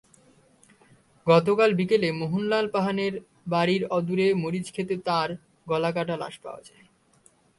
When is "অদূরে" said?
3.87-4.27